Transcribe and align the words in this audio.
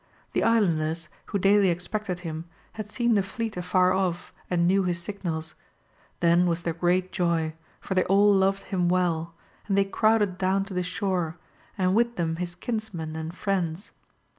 The 0.33 0.43
islanders, 0.43 1.09
who 1.27 1.37
daily 1.37 1.69
expected 1.69 2.21
him, 2.21 2.45
had 2.71 2.89
seen 2.89 3.13
the 3.13 3.21
fleet 3.21 3.55
afar 3.55 3.93
off 3.93 4.33
and 4.49 4.65
knew 4.65 4.81
his 4.83 4.99
signals; 4.99 5.53
then 6.21 6.47
wajs 6.47 6.63
there 6.63 6.73
great 6.73 7.11
joy, 7.11 7.53
for 7.79 7.93
they 7.93 8.03
all 8.05 8.33
loved 8.33 8.63
him 8.63 8.89
weU, 8.89 9.29
and 9.67 9.77
they 9.77 9.85
crowded 9.85 10.39
down 10.39 10.65
to 10.65 10.73
the 10.73 10.81
shore, 10.81 11.37
and 11.77 11.93
with 11.93 12.15
them 12.15 12.37
his 12.37 12.55
kinsmen 12.55 13.15
and 13.15 13.35
friends. 13.35 13.91